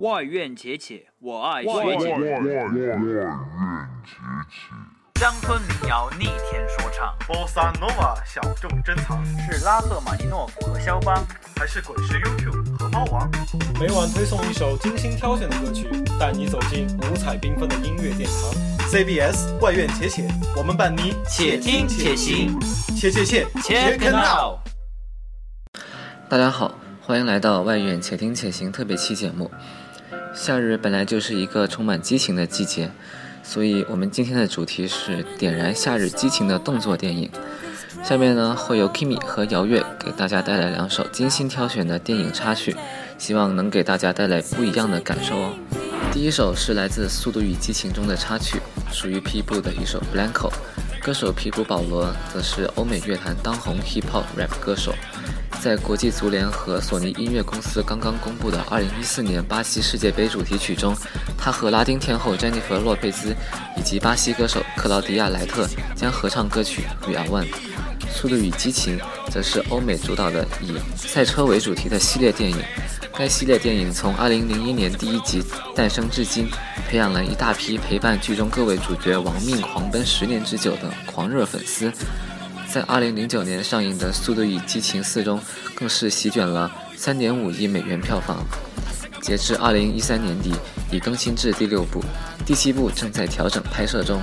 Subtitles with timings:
[0.00, 2.08] 外院且且，我爱外学姐。
[5.20, 11.22] 乡村民谣逆天说唱，波萨诺瓦小众珍藏，是拉赫玛尼诺夫和肖邦，
[11.54, 13.30] 还是滚石 YouTube 和猫王？
[13.78, 15.86] 每晚推送一首精心挑选的歌曲，
[16.18, 18.88] 带你走进五彩缤纷的音乐殿堂。
[18.88, 22.58] CBS 外院且且，我们伴你且听且行，
[22.96, 24.60] 且且且且 it out。
[26.30, 29.50] 大家好，欢迎来到外院且听且行特别期节目。
[30.32, 32.90] 夏日本来就是一个充满激情的季节，
[33.42, 37.30] 所以我们今天的主题是点燃夏日激情的动作电影。
[38.02, 42.74] 下面呢会有 Kimi 和姚月给大家带来两首精心挑选的电影插曲，
[43.18, 45.52] 希望能给大家带来不一样的感受哦。
[46.12, 48.58] 第一首是来自《速度与激情》中的插曲，
[48.92, 50.48] 属于皮布的一首《Blanco》，
[51.02, 54.94] 歌手皮布保罗则是欧美乐坛当红 hip hop rap 歌手。
[55.60, 60.96] 在国际足联和索尼音乐公司刚刚公布的2014年巴西世界杯主题曲中，
[61.36, 63.36] 他和拉丁天后詹妮弗·洛佩兹
[63.76, 67.44] 以及巴西歌手克劳迪亚·莱特将合唱歌曲《We Are One》。
[68.10, 68.98] 《速度与激情》
[69.30, 72.56] 则是欧美主导的以赛车为主题的系列电影。
[73.12, 75.44] 该系列电影从2001年第一集
[75.76, 76.48] 诞生至今，
[76.88, 81.92] 培养了一大批陪伴剧中各位主角亡命狂奔十年之久的狂热粉丝。
[82.72, 85.40] 在2009年上映的《速度与激情4》中，
[85.74, 88.46] 更是席卷了3.5亿美元票房。
[89.20, 90.54] 截至2013年底，
[90.92, 92.00] 已更新至第六部，
[92.46, 94.20] 第七部正在调整拍摄中。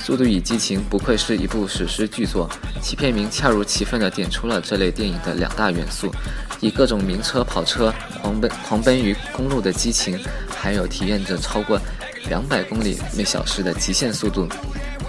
[0.02, 2.48] 《速度与激情》不愧是一部史诗巨作，
[2.80, 6.10] 其片名恰如其分地点出了这类电影的两大元素：
[6.60, 10.18] 以各种名车、跑车狂奔狂奔于公路的激情，
[10.56, 11.78] 还有体验着超过
[12.30, 14.48] 200公里每小时的极限速度。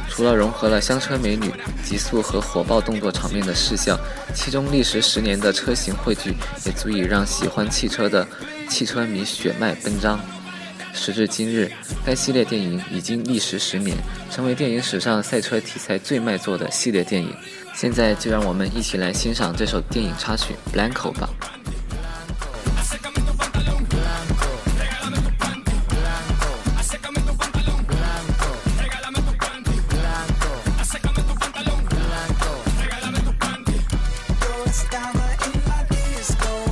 [0.10, 1.52] 除了融合了香车美女、
[1.86, 3.98] 极速和火爆动作场面的视效，
[4.34, 6.34] 其中历时十年的车型汇聚
[6.66, 8.28] 也足以让喜欢汽车的
[8.68, 10.20] 汽车迷血脉奔张。
[10.92, 11.72] 时至今日，
[12.04, 13.96] 该系列电影已经历时十年，
[14.32, 17.34] 成为电影史上赛车题材最卖座的系列电影。
[17.76, 21.29] 现在就让我们一起来欣赏这首电影插曲《Blanco》吧。
[34.90, 36.69] dollar in my disco.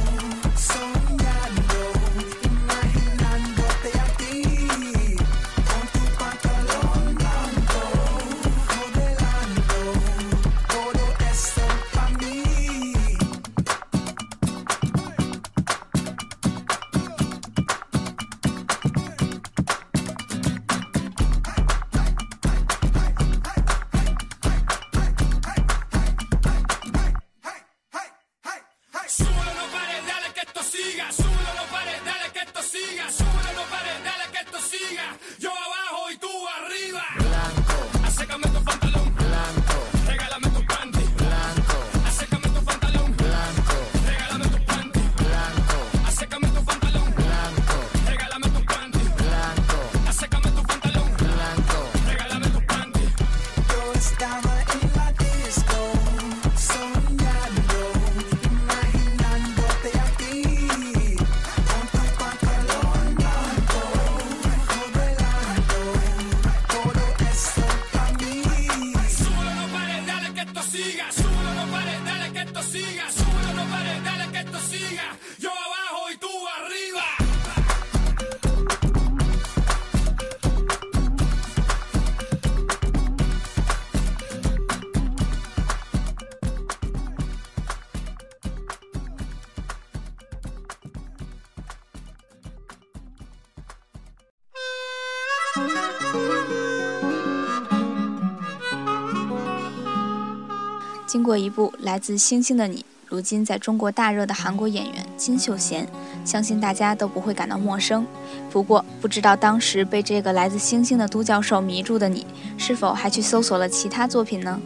[101.07, 105.87] 经过一部来自星星的你，如今在中国大热的韩国演员金秀贤，
[106.25, 108.05] 相信大家都不会感到陌生。
[108.51, 112.27] 不过，不知道当时被这个来自星星的都教授迷住的你，
[112.57, 114.59] 是否还去搜索了其他作品呢？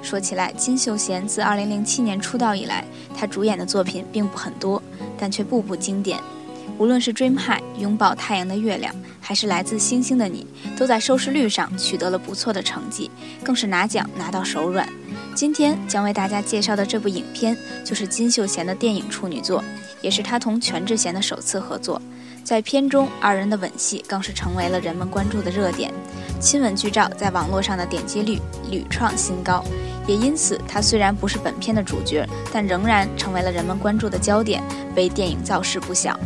[0.00, 4.80] 说起来，金秀贤自2007年出道以来，他主演的作品并不很多，
[5.18, 6.20] 但却步步经典。
[6.78, 10.46] 无论是《Dream High》拥抱太阳的月亮，还是来自星星的你，
[10.76, 13.10] 都在收视率上取得了不错的成绩，
[13.42, 14.88] 更是拿奖拿到手软。
[15.38, 19.62] 今天将为大家介绍的这部影片，就是金秀贤的电影处女作，
[20.00, 22.02] 也是他同全智贤的首次合作。
[22.42, 25.94] 在片中，二人的吻戏更是成为了人们关注的热点，
[26.40, 29.62] 亲吻剧照在网络上的点击率屡创新高。
[30.08, 34.60] 也因此，他虽然不是本片的主角，但仍然成为了人们关注的焦点，
[34.96, 36.18] 为电影造势不小。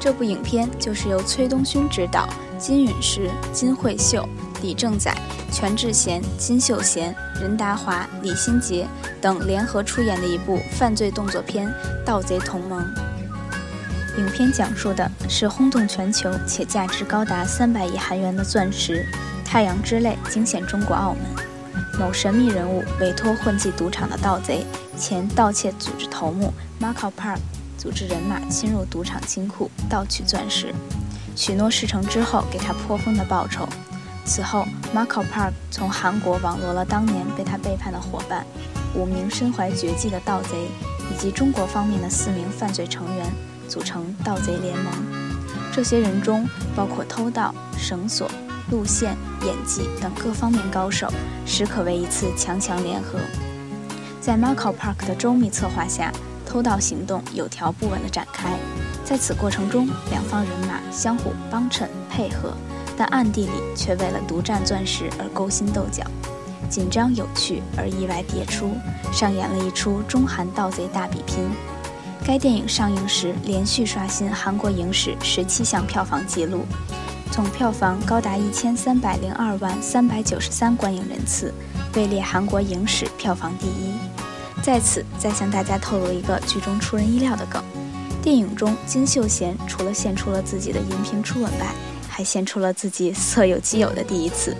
[0.00, 4.28] 这部影片就是由崔东勋执导，金允石、金惠秀、
[4.62, 5.16] 李正宰、
[5.52, 8.86] 全智贤、金秀贤、任达华、李心洁
[9.20, 11.68] 等联合出演的一部犯罪动作片
[12.04, 12.82] 《盗贼同盟》。
[14.18, 19.06] 影片讲述的是轰动全球且价值高达三百亿韩元的钻石
[19.46, 21.20] “太阳之泪”惊现中国澳门。
[21.98, 24.64] 某神秘人物委托混迹赌场的盗贼、
[24.98, 27.38] 前盗窃组织头目 Marco Park
[27.78, 30.74] 组织人马侵入赌场金库盗取钻石，
[31.36, 33.68] 许诺事成之后给他颇丰的报酬。
[34.24, 38.46] 此后，Marco Park 从韩国网罗了当年被他背叛的伙伴，
[38.94, 40.68] 五名身怀绝技的盗贼，
[41.12, 43.26] 以及中国方面的四名犯罪成员。
[43.68, 44.92] 组成盗贼联盟，
[45.72, 46.44] 这些人中
[46.74, 48.28] 包括偷盗、绳索、
[48.68, 51.08] 路线、演技等各方面高手，
[51.46, 53.20] 实可谓一次强强联合。
[54.20, 56.12] 在 Marco Park 的周密策划下，
[56.44, 58.58] 偷盗行动有条不紊地展开。
[59.04, 62.52] 在此过程中，两方人马相互帮衬配合，
[63.00, 66.04] 但暗地里却为了独占钻石而勾心斗角，
[66.68, 68.72] 紧张有趣而意外迭出，
[69.10, 71.48] 上演了一出中韩盗贼大比拼。
[72.26, 76.66] 该电影上映时，连续刷新韩国影史十七项票房纪录，
[77.30, 81.54] 总票房高达一千三百零二万三百九十三观影人次，
[81.94, 83.94] 位列韩国影史票房第一。
[84.62, 87.64] 在此，再向大家透露一个剧中出人意料的梗：
[88.20, 91.74] 电影中金秀贤除了献出了自己的荧屏初吻外，
[92.20, 94.54] 还献出了自己色诱基友的第一次。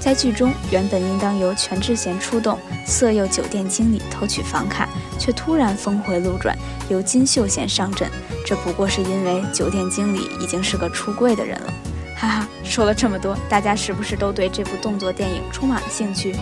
[0.00, 4.88] 在剧中，原本应当由全智贤出动色诱酒店经理偷取房卡，
[5.18, 6.56] 却突然峰回路转，
[6.88, 8.10] 由金秀贤上阵。
[8.46, 11.74] 这不过是因为酒店经理已经是个出柜的人了。
[12.16, 16.34] 哈哈，说了这么多，大家是不是都对这部动作电影充满了兴趣？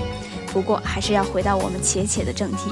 [0.52, 2.70] 不过还是要回到我们且且的正题，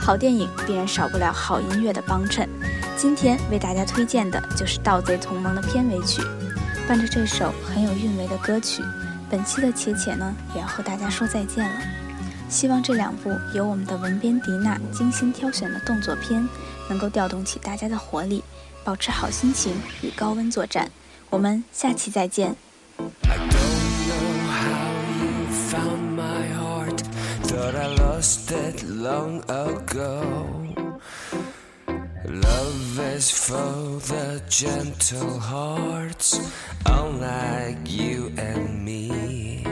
[0.00, 2.48] 好电影必然少不了好音乐的帮衬。
[2.96, 6.22] 今天为大家推荐的就是《盗贼同盟》的片尾曲，
[6.90, 8.82] 伴着这首很有韵味的歌曲。
[9.30, 11.80] 本期的且且呢，也要和大家说再见了。
[12.48, 16.44] 希望这两部由我们的文编迪娜精心挑选的动作片，
[16.88, 18.42] 能够调动起大家的活力，
[18.82, 19.72] 保持好心情
[20.02, 20.90] 与高温作战。
[21.28, 22.56] 我们下期再见。
[32.32, 36.38] Love is for the gentle hearts,
[36.86, 39.64] unlike you and me.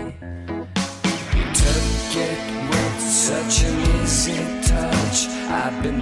[1.36, 5.28] You took it with such an easy touch.
[5.48, 6.00] I've been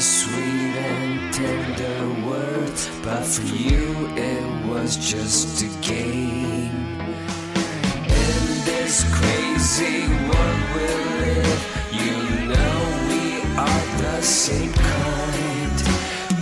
[0.00, 2.72] sweet and tender word,
[3.02, 7.00] but for you it was just a game.
[8.06, 10.86] In this crazy world we
[11.24, 12.16] live, you
[12.48, 12.76] know
[13.08, 15.78] we are the same kind.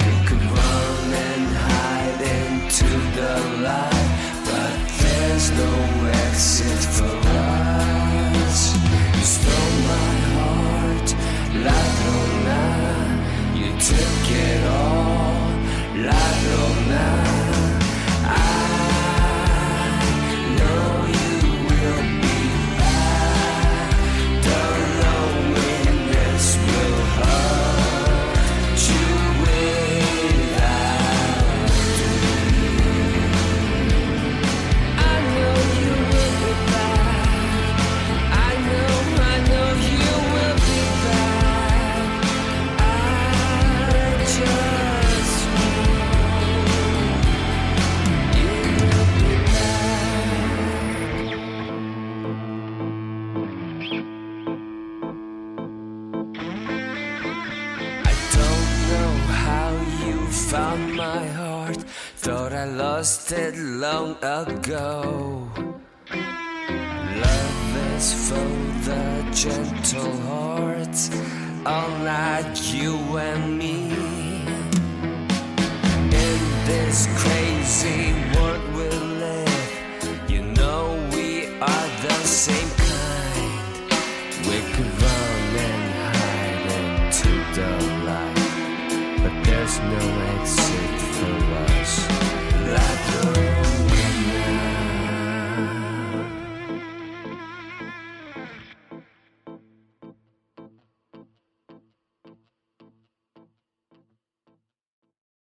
[0.05, 2.89] We could run and hide into
[3.19, 3.35] the
[3.67, 4.11] light,
[4.45, 5.73] but there's no
[6.09, 7.30] exit for
[16.91, 17.20] now.
[63.11, 65.49] busted long ago.
[67.25, 68.51] Love is for
[68.87, 70.97] the gentle heart,
[71.67, 73.91] unlike you and me.
[76.25, 76.41] In
[76.71, 78.89] this crazy world we
[79.27, 83.91] live, you know we are the same kind.
[84.47, 87.71] We could run and hide into the
[88.09, 90.03] light, but there's no
[90.39, 90.70] exit.